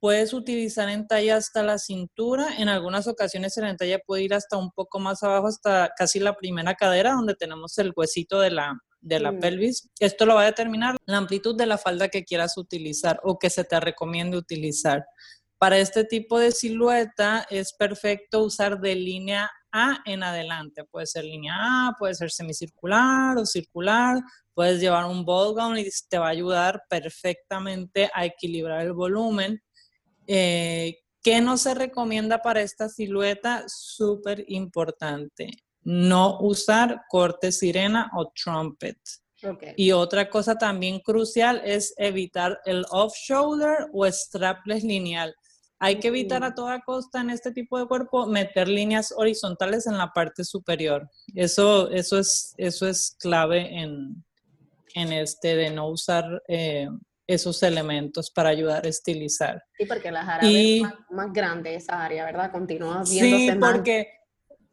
[0.00, 2.56] Puedes utilizar entalla hasta la cintura.
[2.58, 6.34] En algunas ocasiones el entalla puede ir hasta un poco más abajo, hasta casi la
[6.34, 9.40] primera cadera, donde tenemos el huesito de la, de la mm.
[9.40, 9.90] pelvis.
[9.98, 13.50] Esto lo va a determinar la amplitud de la falda que quieras utilizar o que
[13.50, 15.04] se te recomiende utilizar.
[15.58, 20.84] Para este tipo de silueta es perfecto usar de línea A en adelante.
[20.84, 24.20] Puede ser línea A, puede ser semicircular o circular.
[24.54, 29.60] Puedes llevar un ball gown y te va a ayudar perfectamente a equilibrar el volumen
[30.28, 33.64] eh, ¿Qué no se recomienda para esta silueta?
[33.66, 35.50] Súper importante.
[35.82, 38.98] No usar corte sirena o trumpet.
[39.76, 45.34] Y otra cosa también crucial es evitar el off-shoulder o strapless lineal.
[45.78, 49.96] Hay que evitar a toda costa en este tipo de cuerpo meter líneas horizontales en
[49.96, 51.08] la parte superior.
[51.36, 54.24] Eso, eso, es, eso es clave en,
[54.94, 56.88] en este de no usar eh,
[57.28, 59.62] esos elementos para ayudar a estilizar.
[59.76, 62.50] Sí, porque la jarabe es más, grande esa área, ¿verdad?
[62.50, 64.08] Continúa viéndose sí, porque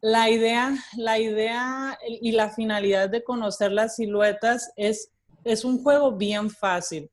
[0.00, 5.12] la idea, la idea y la finalidad de conocer las siluetas es,
[5.44, 7.10] es un juego bien fácil.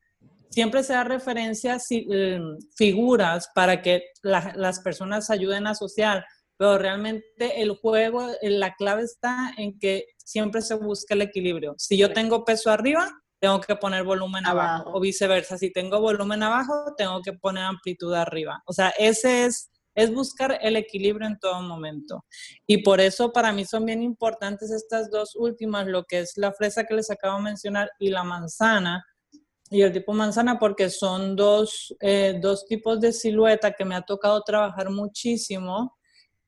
[0.50, 6.24] Siempre se da referencia em, figuras para que las personas ayuden a asociar,
[6.56, 11.76] pero realmente el juego, la clave está en que siempre se busca el equilibrio.
[11.78, 13.12] Si yo tengo peso arriba,
[13.44, 14.92] tengo que poner volumen abajo.
[14.94, 18.64] o viceversa, si tengo volumen abajo, tengo que poner amplitud arriba.
[18.66, 22.24] O sea, ese es, es buscar el equilibrio en todo momento.
[22.66, 26.54] Y por eso para mí son bien importantes estas dos últimas, lo que es la
[26.54, 29.04] fresa que les acabo de mencionar y la manzana,
[29.70, 34.04] y el tipo manzana porque son dos, eh, dos tipos de silueta que me ha
[34.04, 35.98] tocado trabajar muchísimo,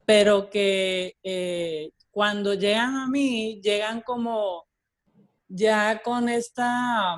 [0.05, 4.63] pero que eh, cuando llegan a mí, llegan como
[5.47, 7.17] ya con esta,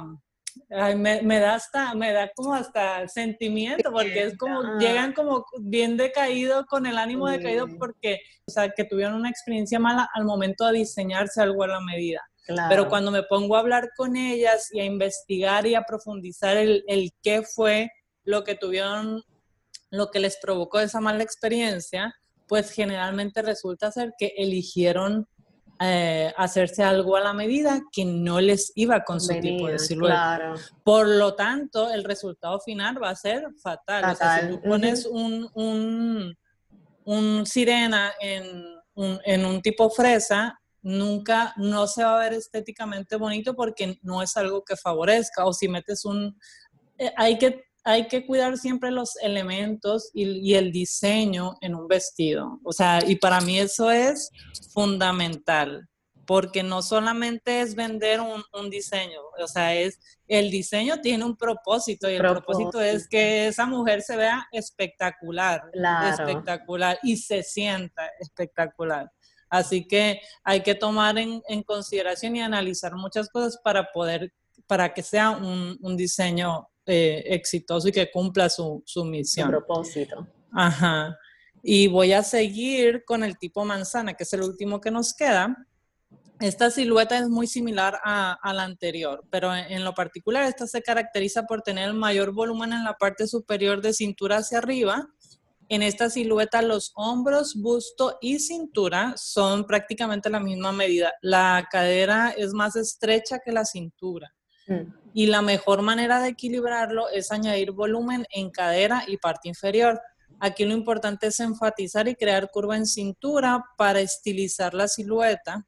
[0.69, 6.65] me, da hasta, me da como hasta sentimiento, porque es como, llegan como bien decaído,
[6.65, 10.79] con el ánimo decaído, porque, o sea, que tuvieron una experiencia mala al momento de
[10.79, 12.21] diseñarse algo a la medida.
[12.69, 16.81] Pero cuando me pongo a hablar con ellas y a investigar y a profundizar el,
[16.87, 17.91] el qué fue
[18.23, 19.21] lo que tuvieron,
[19.89, 22.15] lo que les provocó esa mala experiencia,
[22.47, 25.27] pues generalmente resulta ser que eligieron
[25.79, 30.55] eh, hacerse algo a la medida que no les iba con su tipo de silueta.
[30.83, 34.15] Por lo tanto, el resultado final va a ser fatal.
[34.15, 36.35] si tú pones un, un,
[37.05, 43.15] un, sirena en un, en un tipo fresa, nunca, no se va a ver estéticamente
[43.15, 45.45] bonito porque no es algo que favorezca.
[45.45, 46.39] O si metes un...
[46.97, 52.59] Eh, hay que hay que cuidar siempre los elementos y, el diseño en un vestido.
[52.65, 54.29] O sea, y para mí eso es
[54.73, 55.87] fundamental,
[56.25, 62.09] porque no solamente es vender un, diseño, o sea, es el diseño tiene un propósito
[62.09, 65.63] y el propósito, es que esa mujer se vea espectacular,
[66.11, 69.09] espectacular y se sienta espectacular.
[69.49, 74.33] Así que hay que tomar en, consideración y analizar muchas cosas para poder,
[74.67, 79.49] para que sea un, un diseño eh, exitoso y que cumpla su, su misión.
[79.49, 80.27] propósito.
[80.51, 81.17] Ajá.
[81.61, 85.55] Y voy a seguir con el tipo manzana, que es el último que nos queda.
[86.39, 91.43] Esta silueta es muy similar a, la anterior, pero en, lo particular esta se caracteriza
[91.43, 95.09] por tener el mayor volumen en la parte superior de cintura hacia arriba.
[95.67, 101.11] En esta silueta los hombros, busto y cintura son prácticamente la misma medida.
[101.21, 104.31] La cadera es más estrecha que la cintura.
[104.67, 105.06] Mm.
[105.17, 109.99] Y la mejor manera de equilibrarlo es añadir volumen en cadera y parte inferior.
[110.39, 115.65] Aquí lo importante es enfatizar y crear curva en cintura para estilizar la silueta.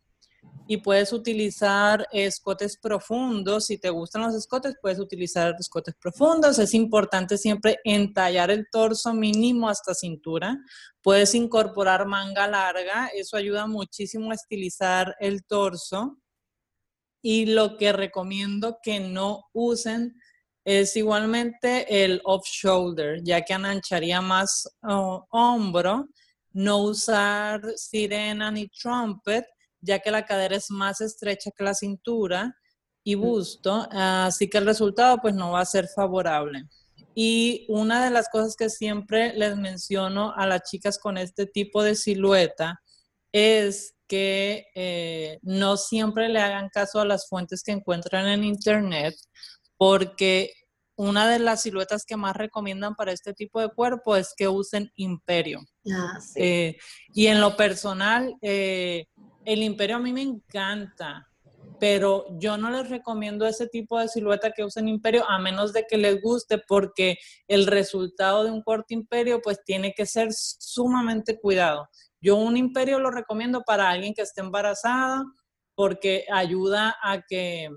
[0.68, 3.66] Y puedes utilizar escotes profundos.
[3.66, 6.60] Si te gustan los escotes, puedes utilizar escotes profundos.
[6.60, 10.60] Es importante siempre entallar el torso mínimo hasta cintura.
[11.02, 13.08] Puedes incorporar manga larga.
[13.16, 16.20] Eso ayuda muchísimo a estilizar el torso.
[17.22, 20.20] Y lo que recomiendo que no usen
[20.66, 26.08] es igualmente el off-shoulder, ya que anancharía más oh, hombro.
[26.52, 29.46] No usar sirena ni trumpet,
[29.82, 32.56] ya que la cadera es más estrecha que la cintura
[33.04, 36.64] y busto, así que el resultado pues no va a ser favorable.
[37.16, 41.84] Y una de las cosas que siempre les menciono a las chicas con este tipo
[41.84, 42.82] de silueta
[43.32, 49.16] es que eh, no siempre le hagan caso a las fuentes que encuentran en internet,
[49.78, 50.52] porque
[50.98, 54.92] una de las siluetas que más recomiendan para este tipo de cuerpo es que usen
[54.96, 55.62] imperio.
[55.90, 56.76] Ah, eh,
[57.14, 59.06] y en lo personal, eh,
[59.46, 61.29] el imperio a mí me encanta,
[61.80, 65.86] pero yo no les recomiendo ese tipo de silueta que usen imperio a menos de
[65.88, 67.18] que les guste porque
[67.48, 71.88] el resultado de un corte imperio pues tiene que ser sumamente cuidado.
[72.22, 75.24] Yo un imperio lo recomiendo para alguien que esté embarazada
[75.76, 77.70] porque ayuda a que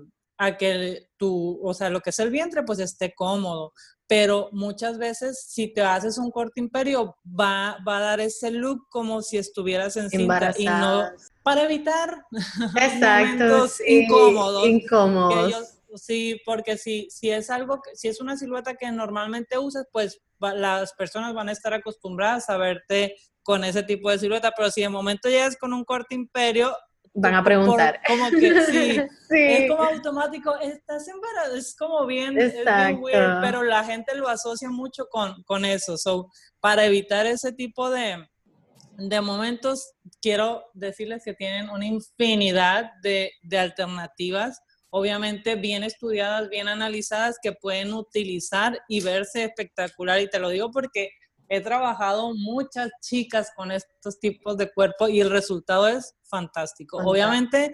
[0.45, 3.73] a que tu, o sea, lo que es el vientre, pues esté cómodo.
[4.07, 8.87] Pero muchas veces, si te haces un corte imperio, va, va a dar ese look
[8.89, 11.09] como si estuvieras en cinta y no
[11.41, 12.23] para evitar
[12.73, 14.67] momentos incómodos.
[14.67, 15.79] Incómodos.
[15.95, 20.93] sí, porque si, si es algo, si es una silueta que normalmente usas, pues las
[20.93, 24.89] personas van a estar acostumbradas a verte con ese tipo de silueta, pero si de
[24.89, 26.75] momento llegas con un corte imperio,
[27.13, 28.01] van a preguntar.
[28.07, 33.63] como que sí, es como automático, estás embarazada, es como bien, es bien weird, pero
[33.63, 35.97] la gente lo asocia mucho con, con eso.
[35.97, 38.27] So, para evitar ese tipo de,
[38.97, 46.67] de momentos, quiero decirles que tienen una infinidad de, de alternativas, obviamente bien estudiadas, bien
[46.67, 50.19] analizadas, que pueden utilizar y verse espectacular.
[50.19, 51.09] Y te lo digo porque
[51.55, 56.97] he trabajado muchas chicas con estos tipos de cuerpo y el resultado es fantástico.
[56.97, 57.73] Obviamente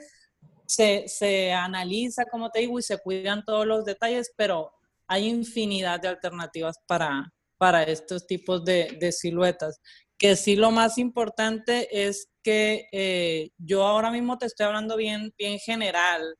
[0.65, 4.71] se, se, analiza, como te digo, y se cuidan todos los detalles, pero
[5.07, 9.79] hay infinidad de alternativas para, para estos tipos de, de siluetas.
[10.17, 15.33] Que sí lo más importante es que eh, yo ahora mismo te estoy hablando bien,
[15.37, 16.35] bien general,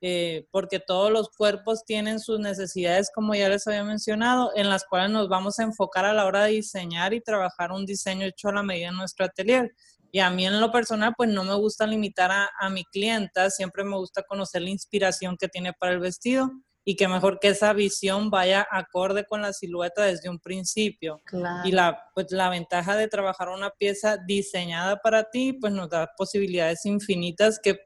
[0.00, 4.84] eh, porque todos los cuerpos tienen sus necesidades, como ya les había mencionado, en las
[4.84, 8.48] cuales nos vamos a enfocar a la hora de diseñar y trabajar un diseño hecho
[8.48, 9.72] a la medida en nuestro atelier.
[10.12, 13.50] Y a mí en lo personal, pues no me gusta limitar a, a mi clienta,
[13.50, 16.50] siempre me gusta conocer la inspiración que tiene para el vestido
[16.84, 21.20] y que mejor que esa visión vaya acorde con la silueta desde un principio.
[21.64, 26.10] Y la, pues, la ventaja de trabajar una pieza diseñada para ti, pues nos da
[26.16, 27.78] posibilidades infinitas que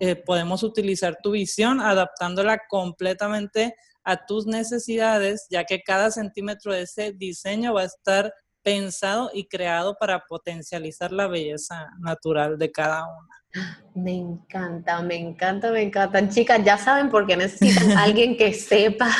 [0.00, 6.82] eh, podemos utilizar tu visión adaptándola completamente a tus necesidades, ya que cada centímetro de
[6.82, 8.32] ese diseño va a estar
[8.62, 13.40] pensado y creado para potencializar la belleza natural de cada una.
[13.94, 16.30] Me encanta, me encanta, me encantan.
[16.30, 19.10] Chicas, ya saben por qué necesitan alguien que sepa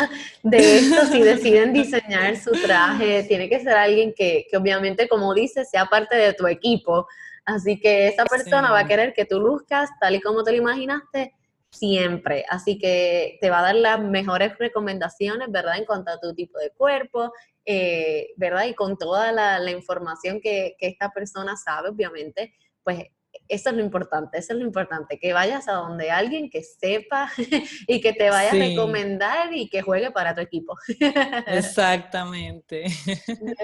[0.42, 1.06] de esto.
[1.12, 5.86] Si deciden diseñar su traje, tiene que ser alguien que, que obviamente, como dices, sea
[5.86, 7.06] parte de tu equipo
[7.44, 10.58] Así que esa persona va a querer que tú luzcas tal y como te lo
[10.58, 11.34] imaginaste
[11.70, 12.44] siempre.
[12.48, 15.78] Así que te va a dar las mejores recomendaciones, ¿verdad?
[15.78, 17.32] En cuanto a tu tipo de cuerpo,
[17.64, 18.64] eh, ¿verdad?
[18.64, 23.04] Y con toda la, información que, que, esta persona sabe, obviamente, pues
[23.50, 27.30] eso es lo importante, eso es lo importante, que vayas a donde alguien que sepa
[27.86, 30.74] y que te vaya a recomendar y que juegue para tu equipo.
[31.46, 32.84] Exactamente.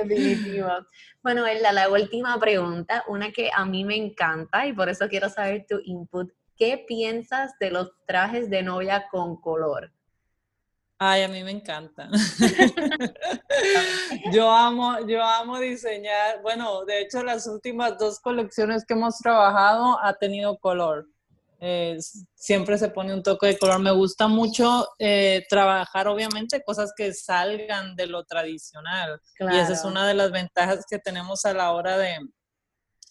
[0.04, 0.68] Definitivo.
[1.22, 5.28] Bueno, la, la última pregunta, una que a mí me encanta y por eso quiero
[5.28, 6.30] saber tu input.
[6.56, 9.92] ¿Qué piensas de los trajes de novia con color?
[10.98, 12.08] Ay, a mí me encanta.
[14.32, 16.40] yo amo, yo amo diseñar.
[16.40, 21.06] Bueno, de hecho, las últimas dos colecciones que hemos trabajado ha tenido color.
[21.60, 21.98] Eh,
[22.34, 23.78] siempre se pone un toque de color.
[23.80, 29.20] Me gusta mucho eh, trabajar, obviamente, cosas que salgan de lo tradicional.
[29.38, 32.20] Y esa es una de las ventajas que tenemos a la hora de,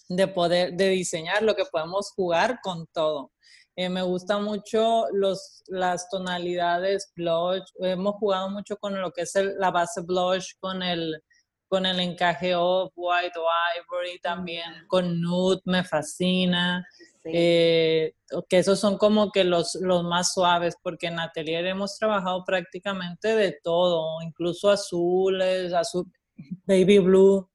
[0.10, 3.32] de poder, de diseñar, lo que podemos jugar con todo.
[3.78, 7.64] Eh, me gusta mucho los, las tonalidades blush.
[7.80, 11.22] Hemos jugado mucho con lo que es la base blush, con el,
[11.68, 13.46] con el encaje off white o
[13.78, 16.88] ivory también, con nude, me fascina.
[17.26, 18.14] Eh,
[18.48, 23.36] que esos son como que los, los más suaves, porque en Atelier hemos trabajado prácticamente
[23.36, 26.06] de todo, incluso azules, azul,
[26.66, 27.50] baby blue,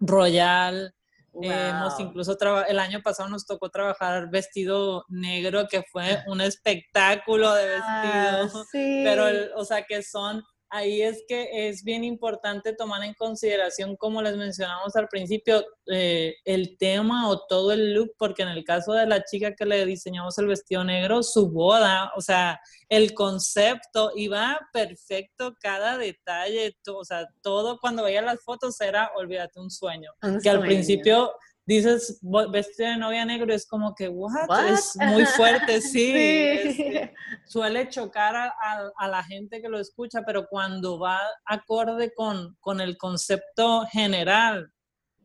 [0.00, 0.94] royal,
[1.42, 2.36] Hemos incluso
[2.68, 7.84] el año pasado nos tocó trabajar vestido negro, que fue un espectáculo de vestido.
[7.86, 9.26] Ah, Pero,
[9.56, 10.44] o sea, que son
[10.74, 16.34] ahí es que es bien importante tomar en consideración, como les mencionamos al principio, eh,
[16.44, 19.86] el tema o todo el look, porque en el caso de la chica que le
[19.86, 27.04] diseñamos el vestido negro, su boda, o sea, el concepto iba perfecto, cada detalle, o
[27.04, 30.10] sea, todo cuando veía las fotos era, olvídate, un sueño.
[30.42, 31.34] que al principio
[31.66, 34.48] dices vestido de novia negro, es como que, what?
[34.68, 36.12] Es muy fuerte, sí.
[36.14, 37.14] Este,
[37.46, 42.96] suele chocar a, la gente que lo escucha, pero cuando va acorde con, con el
[42.96, 44.70] concepto general,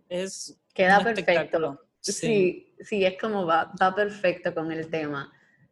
[0.07, 1.81] es Queda perfecto.
[1.99, 2.73] Sí.
[2.79, 3.05] sí.
[3.05, 5.31] es como va, va perfecto con el tema.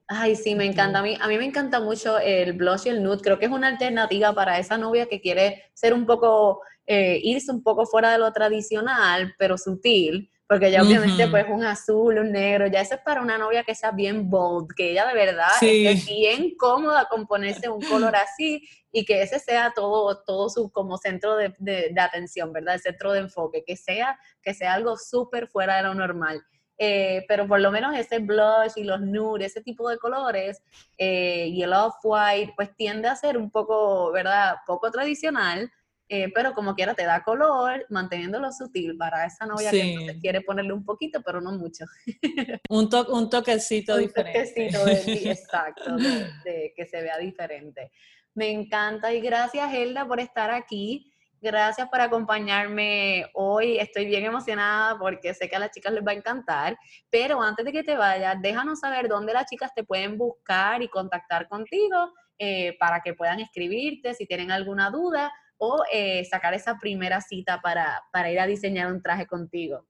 [0.10, 1.00] Ay, sí, me encanta.
[1.00, 3.22] A mí, a mí me encanta mucho el blush y el nude.
[3.22, 7.52] Creo que es una alternativa para esa novia que quiere ser un poco, eh, irse
[7.52, 12.32] un poco fuera de lo tradicional, pero sutil porque ya obviamente pues un azul, un
[12.32, 15.50] negro, ya eso es para una novia que sea bien bold, que ella de verdad
[15.62, 20.72] esté bien cómoda con ponerse un color así y que ese sea todo, todo su
[20.72, 22.76] como centro de, de, atención, ¿verdad?
[22.76, 26.42] El centro de enfoque, que sea, que sea algo súper fuera de lo normal.
[26.80, 30.62] Eh, pero por lo menos ese blush y los nude, ese tipo de colores
[30.98, 34.58] eh, y el off-white, pues tiende a ser un poco, ¿verdad?
[34.66, 35.72] Poco tradicional,
[36.10, 40.72] eh, pero como quiera te da color, manteniéndolo sutil para esa novia que quiere ponerle
[40.72, 41.84] un poquito, pero no mucho.
[42.70, 44.40] un, un toquecito diferente.
[44.40, 47.92] Un toquecito, de, exacto, de, que se vea diferente.
[48.34, 51.12] Me encanta y gracias, Helda, por estar aquí.
[51.42, 53.78] Gracias por acompañarme hoy.
[53.78, 56.78] Estoy bien emocionada porque sé que a las chicas les va a encantar.
[57.10, 60.88] Pero antes de que te vayas, déjanos saber dónde las chicas te pueden buscar y
[60.88, 66.78] contactar contigo eh, para que puedan escribirte si tienen alguna duda o eh, sacar esa
[66.80, 69.86] primera cita para, ir a diseñar un traje contigo.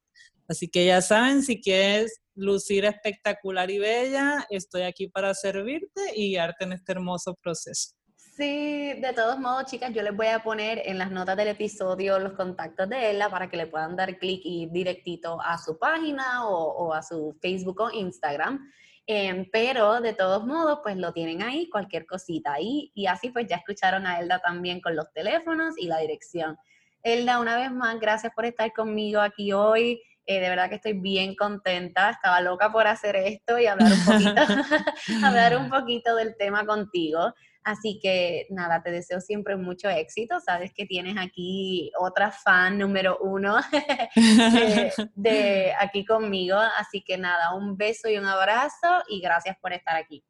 [0.49, 6.31] Así que ya saben, si quieres lucir espectacular y bella, estoy aquí para servirte y
[6.31, 7.95] guiarte en este hermoso proceso.
[8.37, 12.19] Sí, de todos modos, chicas, yo les voy a poner en las notas del episodio
[12.19, 16.45] los contactos de ella para que le puedan dar clic y directito a su página
[16.49, 18.73] o, a su Facebook o Instagram.
[19.07, 22.91] Em, pero de todos modos, pues lo tienen ahí, cualquier cosita ahí.
[22.93, 26.59] Y así pues ya escucharon a Elda también con los teléfonos y la dirección.
[27.05, 30.03] Elda, una vez más, gracias por estar conmigo aquí hoy.
[30.27, 32.11] Eh, de verdad que estoy bien contenta.
[32.11, 34.43] Estaba loca por hacer esto y hablar un poquito,
[35.25, 37.33] hablar un poquito del tema contigo.
[37.65, 40.39] Así que nada, te deseo siempre mucho éxito.
[40.39, 43.57] Sabes que tienes aquí otra fan número uno
[45.15, 46.57] de, aquí conmigo.
[46.77, 50.23] Así que nada, un beso y un abrazo y gracias por estar aquí.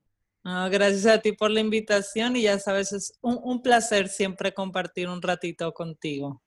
[0.44, 5.08] gracias a ti por la invitación y ya sabes, es un, un placer siempre compartir
[5.08, 6.40] un ratito contigo.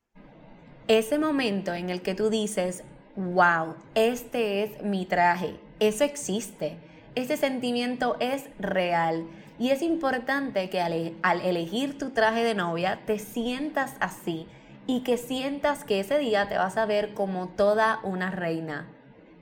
[0.87, 2.85] Ese momento en el que tú dices,
[3.17, 6.77] wow, este es mi traje, eso existe,
[7.15, 9.27] ese sentimiento es real
[9.59, 14.47] y es importante que al, elegir tu traje de novia te sientas así
[14.85, 18.87] y que sientas que ese día te vas a ver como toda una reina.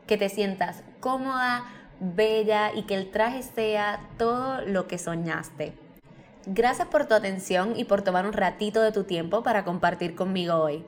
[0.07, 1.65] Que te sientas cómoda,
[1.99, 5.73] bella y que el traje sea todo lo que soñaste.
[6.45, 10.55] Gracias por tu atención y por tomar un ratito de tu tiempo para compartir conmigo
[10.55, 10.85] hoy.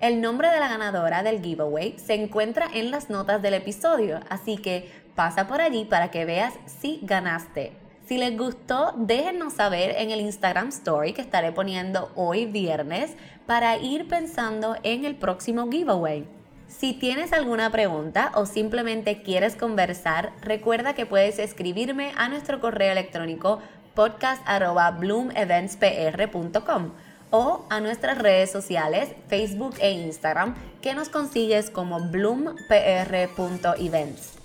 [0.00, 4.56] El nombre de la ganadora del giveaway se encuentra en las notas del episodio, así
[4.56, 7.81] que pasa por allí para que veas si ganaste.
[8.06, 13.12] Si les gustó, déjenos saber en el Instagram Story que estaré poniendo hoy viernes
[13.46, 16.26] para ir pensando en el próximo giveaway.
[16.66, 22.90] Si tienes alguna pregunta o simplemente quieres conversar, recuerda que puedes escribirme a nuestro correo
[22.92, 23.60] electrónico
[23.94, 26.90] podcast.bloomeventspr.com
[27.30, 34.41] o a nuestras redes sociales, Facebook e Instagram, que nos consigues como bloompr.events.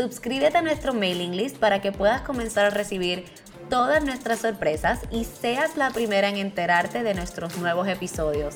[0.00, 3.26] Suscríbete a nuestro mailing list para que puedas comenzar a recibir
[3.68, 8.54] todas nuestras sorpresas y seas la primera en enterarte de nuestros nuevos episodios.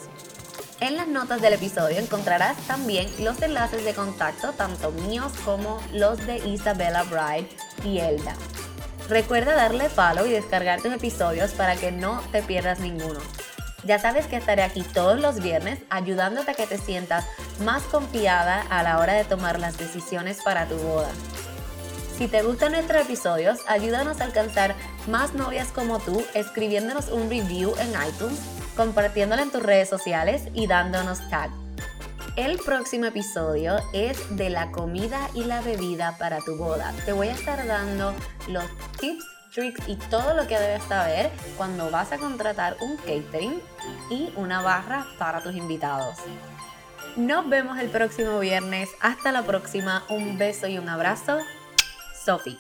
[0.81, 6.27] En las notas del episodio encontrarás también los enlaces de contacto, tanto míos como los
[6.27, 7.51] de Isabella Bride
[7.85, 8.35] y Elda.
[9.11, 13.21] Recuerda darle follow y descargar tus episodios para que no te pierdas ninguno.
[13.87, 17.27] Ya sabes que estaré aquí todos los viernes ayudándote a que te sientas
[17.61, 21.11] más confiada a la hora de tomar las decisiones para tu boda.
[22.17, 24.75] Si te gustan nuestros episodios, ayúdanos a alcanzar
[25.09, 28.39] más novias como tú escribiéndonos un review en iTunes,
[28.77, 31.51] compartiéndolo en tus redes sociales y dándonos tag.
[32.37, 36.93] El próximo episodio es de la comida y la bebida para tu boda.
[37.05, 38.15] Te voy a estar dando
[38.49, 38.65] los
[38.99, 43.63] tips tricks y todo lo que debes saber cuando vas a contratar un catering
[44.11, 46.17] y una barra para tus invitados.
[47.17, 48.91] Nos vemos el próximo viernes.
[49.01, 50.05] Hasta la próxima.
[50.11, 51.39] Un beso y un abrazo.
[52.25, 52.59] Sophie.